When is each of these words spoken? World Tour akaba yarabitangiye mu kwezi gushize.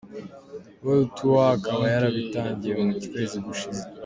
World 0.83 1.07
Tour 1.17 1.39
akaba 1.55 1.83
yarabitangiye 1.93 2.73
mu 2.83 2.91
kwezi 3.09 3.37
gushize. 3.45 3.83